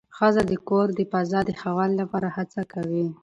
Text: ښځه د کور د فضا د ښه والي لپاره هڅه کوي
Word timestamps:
ښځه 0.17 0.41
د 0.49 0.51
کور 0.67 0.87
د 0.97 0.99
فضا 1.11 1.39
د 1.45 1.49
ښه 1.59 1.69
والي 1.77 1.95
لپاره 2.01 2.27
هڅه 2.35 2.61
کوي 2.73 3.05